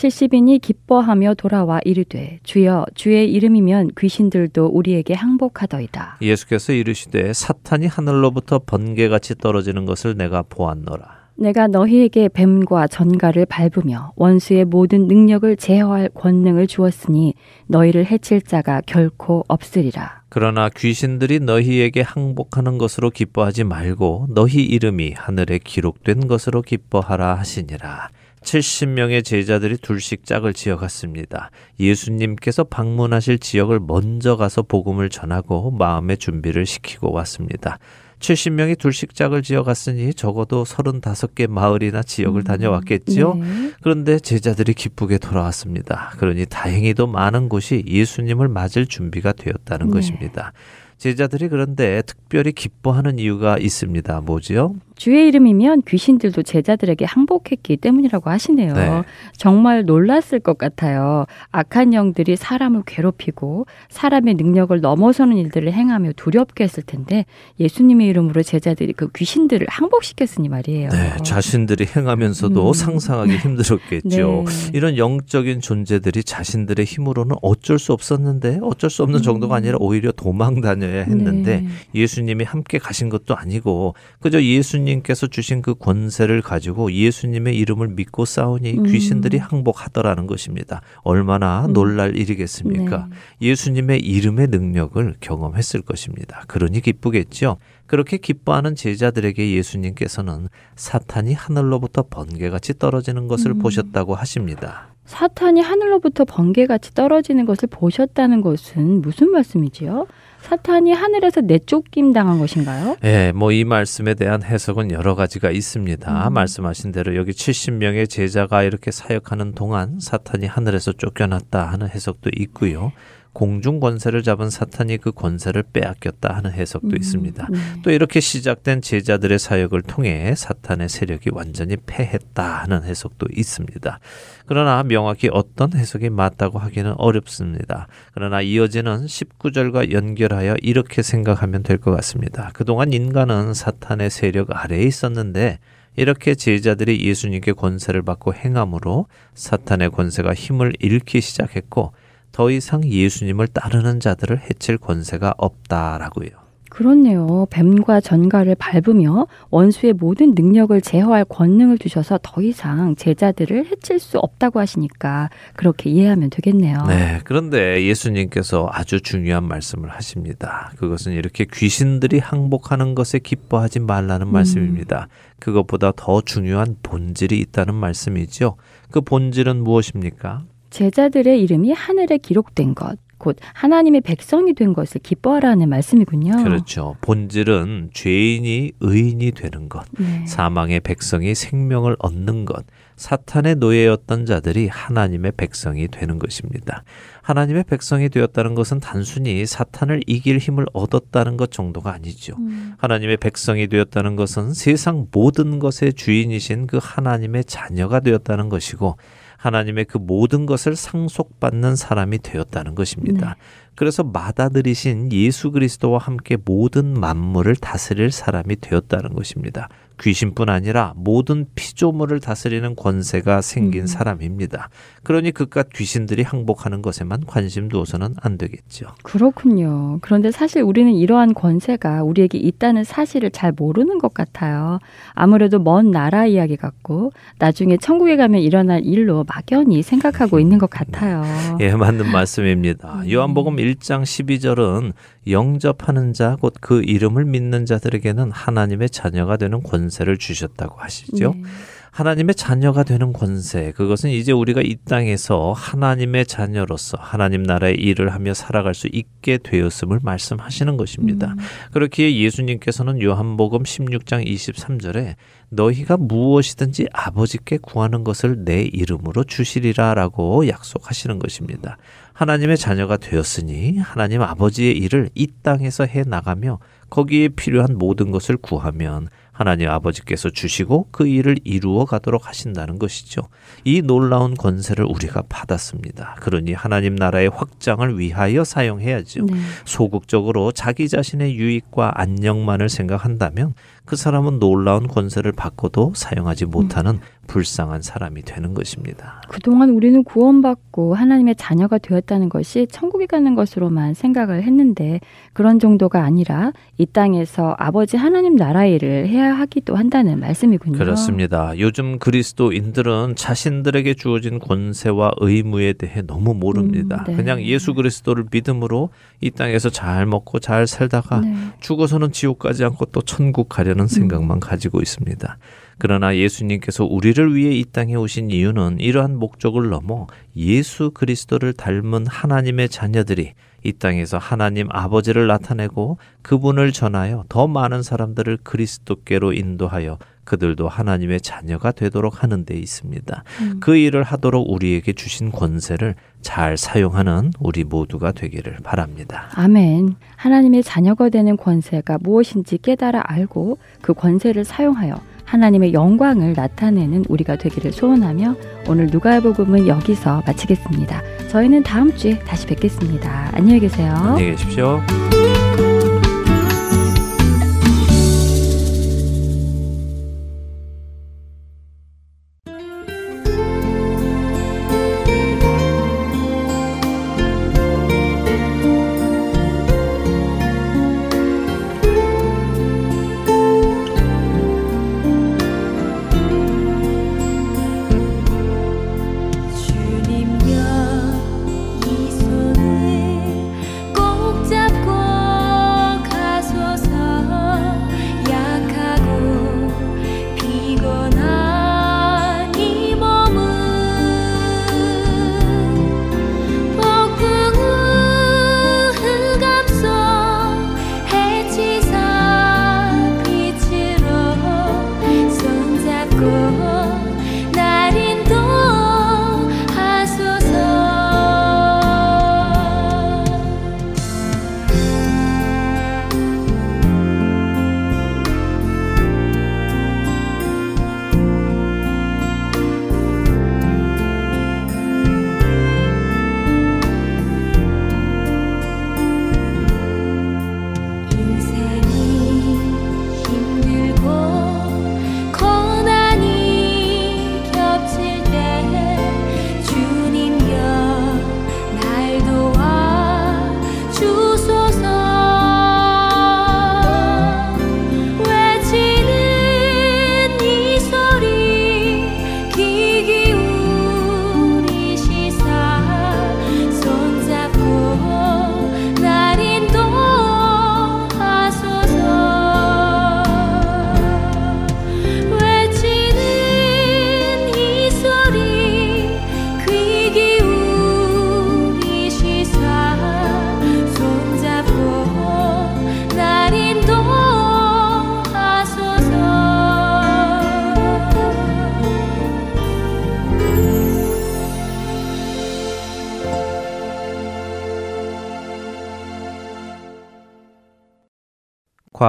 [0.00, 6.16] 70인이 기뻐하며 돌아와 이르되 주여 주의 이름이면 귀신들도 우리에게 항복하더이다.
[6.22, 11.20] 예수께서 이르시되 사탄이 하늘로부터 번개같이 떨어지는 것을 내가 보았노라.
[11.36, 17.34] 내가 너희에게 뱀과 전갈을 밟으며 원수의 모든 능력을 제어할 권능을 주었으니
[17.66, 20.22] 너희를 해칠 자가 결코 없으리라.
[20.30, 28.08] 그러나 귀신들이 너희에게 항복하는 것으로 기뻐하지 말고 너희 이름이 하늘에 기록된 것으로 기뻐하라 하시니라.
[28.42, 31.50] 70명의 제자들이 둘씩 짝을 지어 갔습니다.
[31.78, 37.78] 예수님께서 방문하실 지역을 먼저 가서 복음을 전하고 마음의 준비를 시키고 왔습니다.
[38.20, 43.34] 70명이 둘씩 짝을 지어 갔으니 적어도 35개 마을이나 지역을 음, 다녀왔겠지요.
[43.34, 43.72] 네.
[43.82, 46.12] 그런데 제자들이 기쁘게 돌아왔습니다.
[46.18, 49.92] 그러니 다행히도 많은 곳이 예수님을 맞을 준비가 되었다는 네.
[49.94, 50.52] 것입니다.
[50.98, 54.20] 제자들이 그런데 특별히 기뻐하는 이유가 있습니다.
[54.20, 54.74] 뭐지요?
[55.00, 58.74] 주의 이름이면 귀신들도 제자들에게 항복했기 때문이라고 하시네요.
[58.74, 59.02] 네.
[59.34, 61.24] 정말 놀랐을 것 같아요.
[61.52, 67.24] 악한 영들이 사람을 괴롭히고 사람의 능력을 넘어서는 일들을 행하며 두렵게 했을 텐데
[67.58, 70.90] 예수님의 이름으로 제자들이 그 귀신들을 항복시켰으니 말이에요.
[70.90, 72.72] 네, 자신들이 행하면서도 음.
[72.74, 74.44] 상상하기 힘들었겠죠.
[74.46, 74.70] 네.
[74.74, 80.60] 이런 영적인 존재들이 자신들의 힘으로는 어쩔 수 없었는데 어쩔 수 없는 정도가 아니라 오히려 도망
[80.60, 81.68] 다녀야 했는데 네.
[81.94, 88.24] 예수님이 함께 가신 것도 아니고 그저 예수님 께서 주신 그 권세를 가지고 예수님의 이름을 믿고
[88.24, 88.82] 싸우니 음.
[88.84, 90.82] 귀신들이 항복하더라는 것입니다.
[91.02, 91.72] 얼마나 음.
[91.72, 93.08] 놀랄 일이겠습니까?
[93.08, 93.48] 네.
[93.48, 96.44] 예수님의 이름의 능력을 경험했을 것입니다.
[96.48, 97.56] 그러니 기쁘겠죠.
[97.86, 103.58] 그렇게 기뻐하는 제자들에게 예수님께서는 사탄이 하늘로부터 번개같이 떨어지는 것을 음.
[103.58, 104.90] 보셨다고 하십니다.
[105.06, 110.06] 사탄이 하늘로부터 번개같이 떨어지는 것을 보셨다는 것은 무슨 말씀이지요?
[110.42, 112.96] 사탄이 하늘에서 내쫓김 당한 것인가요?
[113.04, 116.28] 예, 뭐 이 말씀에 대한 해석은 여러 가지가 있습니다.
[116.28, 116.32] 음.
[116.32, 122.92] 말씀하신 대로 여기 70명의 제자가 이렇게 사역하는 동안 사탄이 하늘에서 쫓겨났다 하는 해석도 있고요.
[123.32, 127.48] 공중 권세를 잡은 사탄이 그 권세를 빼앗겼다 하는 해석도 있습니다.
[127.50, 127.58] 네.
[127.82, 133.98] 또 이렇게 시작된 제자들의 사역을 통해 사탄의 세력이 완전히 패했다 하는 해석도 있습니다.
[134.46, 137.86] 그러나 명확히 어떤 해석이 맞다고 하기는 어렵습니다.
[138.14, 142.50] 그러나 이어지는 19절과 연결하여 이렇게 생각하면 될 것 같습니다.
[142.52, 145.58] 그동안 인간은 사탄의 세력 아래에 있었는데
[145.96, 151.92] 이렇게 제자들이 예수님께 권세를 받고 행함으로 사탄의 권세가 힘을 잃기 시작했고
[152.32, 156.50] 더 이상 예수님을 따르는 자들을 해칠 권세가 없다라고요.
[156.70, 157.46] 그렇네요.
[157.50, 164.60] 뱀과 전갈을 밟으며 원수의 모든 능력을 제어할 권능을 주셔서 더 이상 제자들을 해칠 수 없다고
[164.60, 166.86] 하시니까 그렇게 이해하면 되겠네요.
[166.86, 170.72] 네, 그런데 예수님께서 아주 중요한 말씀을 하십니다.
[170.76, 174.32] 그것은 이렇게 귀신들이 항복하는 것에 기뻐하지 말라는 음.
[174.32, 175.08] 말씀입니다.
[175.40, 178.56] 그것보다 더 중요한 본질이 있다는 말씀이죠.
[178.92, 180.44] 그 본질은 무엇입니까?
[180.70, 186.42] 제자들의 이름이 하늘에 기록된 것, 곧 하나님의 백성이 된 것을 기뻐하라는 말씀이군요.
[186.42, 186.96] 그렇죠.
[187.02, 190.24] 본질은 죄인이 의인이 되는 것, 네.
[190.26, 192.64] 사망의 백성이 생명을 얻는 것,
[192.96, 196.82] 사탄의 노예였던 자들이 하나님의 백성이 되는 것입니다.
[197.22, 202.34] 하나님의 백성이 되었다는 것은 단순히 사탄을 이길 힘을 얻었다는 것 정도가 아니죠.
[202.38, 208.96] 음, 하나님의 백성이 되었다는 것은 세상 모든 것의 주인이신 그 하나님의 자녀가 되었다는 것이고
[209.40, 213.36] 하나님의 그 모든 것을 상속받는 사람이 되었다는 것입니다.
[213.74, 219.68] 그래서 맏아들이신 예수 그리스도와 함께 모든 만물을 다스릴 사람이 되었다는 것입니다.
[220.00, 223.86] 귀신뿐 아니라 모든 피조물을 다스리는 권세가 생긴 음.
[223.86, 224.68] 사람입니다.
[225.02, 228.86] 그러니 그깟 귀신들이 항복하는 것에만 관심 두어서는 안 되겠죠.
[229.02, 229.98] 그렇군요.
[230.00, 234.78] 그런데 사실 우리는 이러한 권세가 우리에게 있다는 사실을 잘 모르는 것 같아요.
[235.12, 241.22] 아무래도 먼 나라 이야기 같고 나중에 천국에 가면 일어날 일로 막연히 생각하고 있는 것 같아요.
[241.60, 243.02] 예, 맞는 말씀입니다.
[243.02, 243.10] 음.
[243.10, 244.92] 요한복음 1장 12절은
[245.26, 251.34] 영접하는 자, 곧 그 이름을 믿는 자들에게는 하나님의 자녀가 되는 권세를 주셨다고 하시죠.
[251.34, 251.42] 네.
[251.90, 258.32] 하나님의 자녀가 되는 권세, 그것은 이제 우리가 이 땅에서 하나님의 자녀로서 하나님 나라의 일을 하며
[258.32, 261.34] 살아갈 수 있게 되었음을 말씀하시는 것입니다.
[261.36, 261.38] 음.
[261.72, 265.16] 그렇기에 예수님께서는 요한복음 16장 23절에
[265.48, 271.76] 너희가 무엇이든지 아버지께 구하는 것을 내 이름으로 주시리라 라고 약속하시는 것입니다.
[272.20, 276.58] 하나님의 자녀가 되었으니 하나님 아버지의 일을 이 땅에서 해 나가며
[276.90, 283.22] 거기에 필요한 모든 것을 구하면 하나님 아버지께서 주시고 그 일을 이루어 가도록 하신다는 것이죠.
[283.64, 286.16] 이 놀라운 권세를 우리가 받았습니다.
[286.20, 289.24] 그러니 하나님 나라의 확장을 위하여 사용해야죠.
[289.24, 289.34] 네.
[289.64, 293.54] 소극적으로 자기 자신의 유익과 안녕만을 생각한다면
[293.84, 297.00] 그 사람은 놀라운 권세를 받고도 사용하지 못하는 음.
[297.30, 299.22] 불쌍한 사람이 되는 것입니다.
[299.28, 304.98] 그동안 우리는 구원받고 하나님의 자녀가 되었다는 것이 천국에 가는 것으로만 생각을 했는데
[305.32, 310.76] 그런 정도가 아니라 이 땅에서 아버지 하나님 나라 일을 해야 하기도 한다는 말씀이군요.
[310.76, 311.56] 그렇습니다.
[311.58, 317.04] 요즘 그리스도인들은 자신들에게 주어진 권세와 의무에 대해 너무 모릅니다.
[317.06, 317.16] 음, 네.
[317.16, 321.32] 그냥 예수 그리스도를 믿음으로 이 땅에서 잘 먹고 잘 살다가 네.
[321.60, 324.40] 죽어서는 지옥 가지 않고 또 천국 가려는 생각만 음.
[324.40, 325.38] 가지고 있습니다.
[325.78, 330.06] 그러나 예수님께서 우리를 위해 이 땅에 오신 이유는 이러한 목적을 넘어
[330.36, 338.38] 예수 그리스도를 닮은 하나님의 자녀들이 이 땅에서 하나님 아버지를 나타내고 그분을 전하여 더 많은 사람들을
[338.42, 343.24] 그리스도께로 인도하여 그들도 하나님의 자녀가 되도록 하는 데 있습니다.
[343.40, 343.56] 음.
[343.60, 349.28] 그 일을 하도록 우리에게 주신 권세를 잘 사용하는 우리 모두가 되기를 바랍니다.
[349.34, 349.96] 아멘.
[350.16, 357.72] 하나님의 자녀가 되는 권세가 무엇인지 깨달아 알고 그 권세를 사용하여 하나님의 영광을 나타내는 우리가 되기를
[357.72, 358.34] 소원하며
[358.68, 361.02] 오늘 누가복음은 여기서 마치겠습니다.
[361.28, 363.30] 저희는 다음 주에 다시 뵙겠습니다.
[363.32, 363.92] 안녕히 계세요.
[363.94, 364.80] 안녕히 계십시오.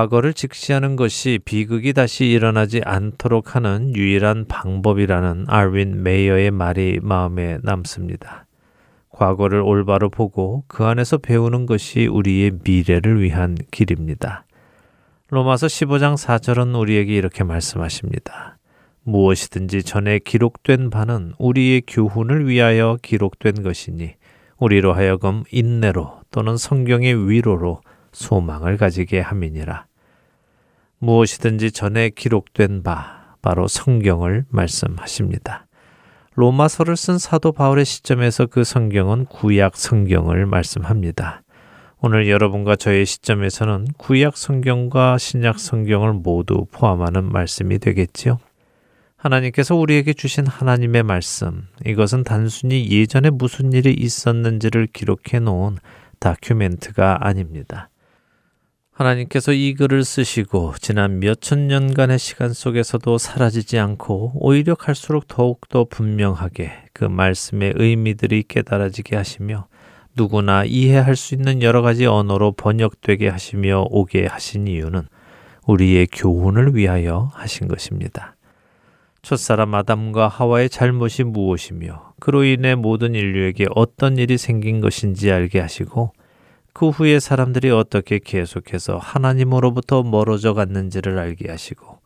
[0.01, 8.47] 과거를 직시하는 것이 비극이 다시 일어나지 않도록 하는 유일한 방법이라는 알윈 메이어의 말이 마음에 남습니다.
[9.09, 14.45] 과거를 올바로 보고 그 안에서 배우는 것이 우리의 미래를 위한 길입니다.
[15.29, 18.57] 로마서 15장 4절은 우리에게 이렇게 말씀하십니다.
[19.03, 24.15] 무엇이든지 전에 기록된 바는 우리의 교훈을 위하여 기록된 것이니
[24.57, 27.81] 우리로 하여금 인내로 또는 성경의 위로로
[28.13, 29.90] 소망을 가지게 함이니라.
[31.01, 35.65] 무엇이든지 전에 기록된 바, 바로 성경을 말씀하십니다.
[36.35, 41.41] 로마서를 쓴 사도 바울의 시점에서 그 성경은 구약 성경을 말씀합니다.
[42.01, 48.37] 오늘 여러분과 저의 시점에서는 구약 성경과 신약 성경을 모두 포함하는 말씀이 되겠지요.
[49.17, 55.77] 하나님께서 우리에게 주신 하나님의 말씀, 이것은 단순히 예전에 무슨 일이 있었는지를 기록해 놓은
[56.19, 57.89] 다큐멘트가 아닙니다.
[59.01, 65.85] 하나님께서 이 글을 쓰시고 지난 몇 천 년간의 시간 속에서도 사라지지 않고 오히려 갈수록 더욱더
[65.85, 69.67] 분명하게 그 말씀의 의미들이 깨달아지게 하시며
[70.15, 75.07] 누구나 이해할 수 있는 여러 가지 언어로 번역되게 하시며 오게 하신 이유는
[75.65, 78.35] 우리의 교훈을 위하여 하신 것입니다.
[79.23, 86.11] 첫사람 아담과 하와의 잘못이 무엇이며 그로 인해 모든 인류에게 어떤 일이 생긴 것인지 알게 하시고
[86.73, 91.99] 그 후에 사람들이 어떻게 계속해서 하나님으로부터 멀어져 갔는지를 알게 하시고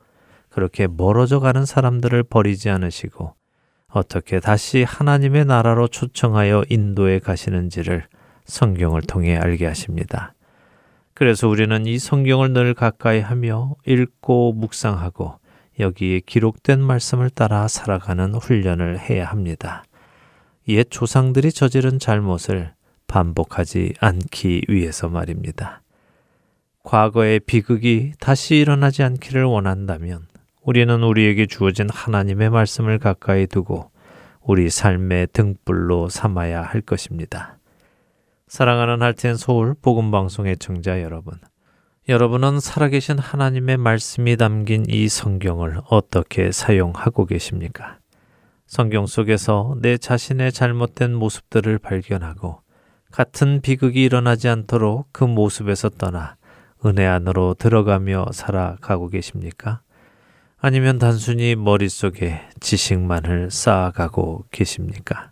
[0.49, 3.33] 그렇게 멀어져 가는 사람들을 버리지 않으시고
[3.89, 8.07] 어떻게 다시 하나님의 나라로 초청하여 인도에 가시는지를
[8.45, 10.33] 성경을 통해 알게 하십니다.
[11.13, 15.39] 그래서 우리는 이 성경을 늘 가까이 하며 읽고 묵상하고
[15.79, 19.83] 여기에 기록된 말씀을 따라 살아가는 훈련을 해야 합니다.
[20.67, 22.74] 옛 조상들이 저지른 잘못을
[23.15, 25.81] 반복하지 않기 위해서 말입니다.
[26.83, 30.27] 과거의 비극이 다시 일어나지 않기를 원한다면
[30.61, 33.89] 우리는 우리에게 주어진 하나님의 말씀을 가까이 두고
[34.41, 37.57] 우리 삶의 등불로 삼아야 할 것입니다.
[38.47, 41.35] 사랑하는 할텐 서울 복음 방송의 청자 여러분.
[42.09, 47.97] 여러분은 살아계신 하나님의 말씀이 담긴 이 성경을 어떻게 사용하고 계십니까?
[48.67, 52.64] 성경 속에서 내 자신의 잘못된 모습들을 발견하고
[53.15, 56.35] 같은 비극이 일어나지 않도록 그 모습에서 떠나
[56.85, 59.79] 은혜 안으로 들어가며 살아가고 계십니까?
[60.57, 65.31] 아니면 단순히 머릿속에 지식만을 쌓아가고 계십니까?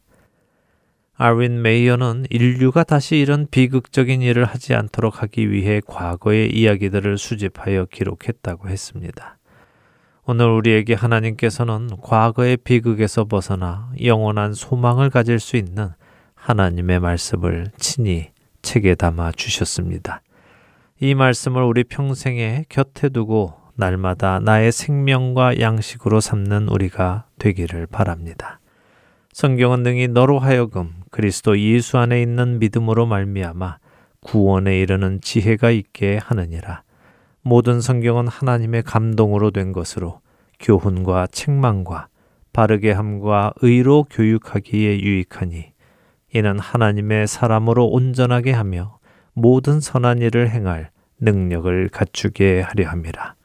[1.18, 8.70] 아윈 메이어는 인류가 다시 이런 비극적인 일을 하지 않도록 하기 위해 과거의 이야기들을 수집하여 기록했다고
[8.70, 9.38] 했습니다.
[10.26, 15.90] 오늘 우리에게 하나님께서는 과거의 비극에서 벗어나 영원한 소망을 가질 수 있는
[16.44, 18.32] 하나님의 말씀을 친히
[18.62, 20.22] 책에 담아 주셨습니다.
[21.00, 28.60] 이 말씀을 우리 평생에 곁에 두고 날마다 나의 생명과 양식으로 삼는 우리가 되기를 바랍니다.
[29.32, 33.78] 성경은 능히 너로 하여금 그리스도 예수 안에 있는 믿음으로 말미암아
[34.20, 36.84] 구원에 이르는 지혜가 있게 하느니라.
[37.42, 40.20] 모든 성경은 하나님의 감동으로 된 것으로
[40.60, 42.08] 교훈과 책망과
[42.52, 45.73] 바르게 함과 의로 교육하기에 유익하니
[46.34, 48.98] 이는 하나님의 사람으로 온전하게 하며
[49.34, 53.36] 모든 선한 일을 행할 능력을 갖추게 하려 함이라.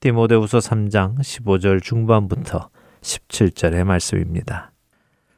[0.00, 2.68] 디모데후서 3장 15절 중반부터
[3.00, 4.72] 17절의 말씀입니다.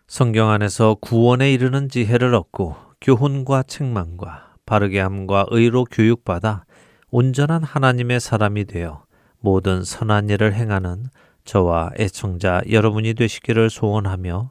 [0.09, 6.65] 성경 안에서 구원에 이르는 지혜를 얻고 교훈과 책망과 바르게 함과 의로 교육받아
[7.11, 9.05] 온전한 하나님의 사람이 되어
[9.41, 11.05] 모든 선한 일을 행하는
[11.45, 14.51] 저와 애청자 여러분이 되시기를 소원하며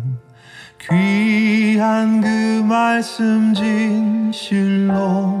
[0.89, 5.39] 귀한 그 말씀 진실로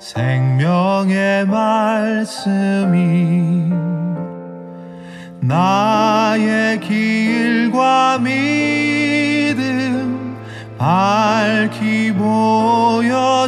[0.00, 2.94] 생명의 말씀이
[5.40, 8.66] 나의 길과 믿음
[10.76, 13.44] 밝히 보여주니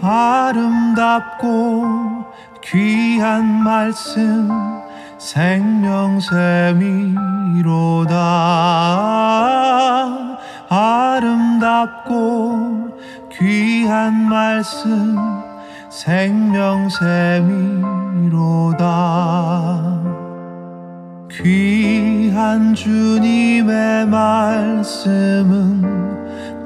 [0.00, 1.44] 아름답고
[2.64, 4.83] 귀한 말씀
[5.24, 5.64] 생명샘이로다.
[10.68, 12.10] 아름답고
[13.32, 15.16] 귀한 말씀
[15.88, 16.44] 생명샘이로다.
[21.32, 25.80] 귀한 주님의 말씀은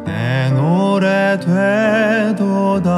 [0.04, 2.88] 내 노래 되도다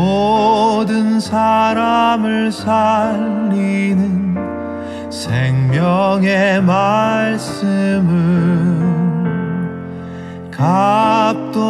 [0.00, 4.34] 모든 사람을 살리는
[5.10, 8.08] 생명의 말씀은
[10.50, 11.60] 값도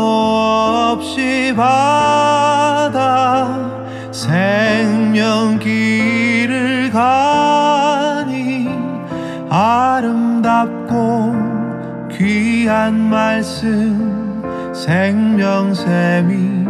[0.93, 3.49] 없이 받아
[4.13, 8.69] 생명 길을 가니
[9.51, 11.35] 아름답고
[12.13, 16.70] 귀한 말씀 생명샘이